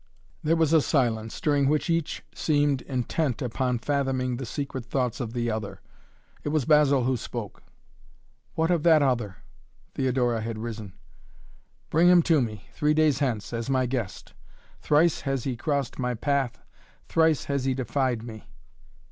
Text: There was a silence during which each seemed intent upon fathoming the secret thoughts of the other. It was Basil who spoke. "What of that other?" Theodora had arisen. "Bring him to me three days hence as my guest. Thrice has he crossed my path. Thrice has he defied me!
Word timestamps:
There 0.41 0.55
was 0.55 0.73
a 0.73 0.81
silence 0.81 1.39
during 1.39 1.67
which 1.69 1.87
each 1.87 2.23
seemed 2.33 2.81
intent 2.81 3.39
upon 3.39 3.77
fathoming 3.77 4.37
the 4.37 4.47
secret 4.47 4.83
thoughts 4.83 5.19
of 5.19 5.33
the 5.33 5.51
other. 5.51 5.79
It 6.43 6.49
was 6.49 6.65
Basil 6.65 7.03
who 7.03 7.15
spoke. 7.15 7.61
"What 8.55 8.71
of 8.71 8.81
that 8.81 9.03
other?" 9.03 9.35
Theodora 9.93 10.41
had 10.41 10.57
arisen. 10.57 10.93
"Bring 11.91 12.07
him 12.07 12.23
to 12.23 12.41
me 12.41 12.65
three 12.73 12.95
days 12.95 13.19
hence 13.19 13.53
as 13.53 13.69
my 13.69 13.85
guest. 13.85 14.33
Thrice 14.81 15.21
has 15.21 15.43
he 15.43 15.55
crossed 15.55 15.99
my 15.99 16.15
path. 16.15 16.57
Thrice 17.07 17.43
has 17.43 17.65
he 17.65 17.75
defied 17.75 18.23
me! 18.23 18.47